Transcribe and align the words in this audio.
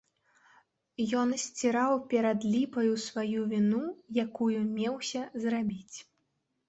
Ён 1.23 1.29
сціраў 1.43 1.93
перад 2.15 2.47
ліпаю 2.53 2.93
сваю 3.07 3.41
віну, 3.55 3.85
якую 4.25 4.59
меўся 4.75 5.21
зрабіць. 5.45 5.97